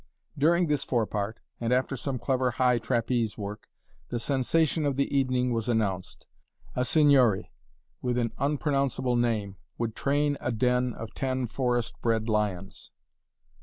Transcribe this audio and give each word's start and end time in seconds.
During 0.35 0.65
this 0.65 0.83
forepart, 0.83 1.37
and 1.59 1.71
after 1.71 1.95
some 1.95 2.17
clever 2.17 2.49
high 2.49 2.79
trapeze 2.79 3.37
work, 3.37 3.67
the 4.09 4.19
sensation 4.19 4.83
of 4.83 4.95
the 4.95 5.15
evening 5.15 5.53
was 5.53 5.69
announced 5.69 6.25
a 6.75 6.83
Signore, 6.85 7.51
with 8.01 8.17
an 8.17 8.31
unpronounceable 8.39 9.15
name, 9.15 9.57
would 9.77 9.95
train 9.95 10.37
a 10.41 10.51
den 10.51 10.95
of 10.95 11.13
ten 11.13 11.45
forest 11.45 12.01
bred 12.01 12.27
lions! 12.29 12.89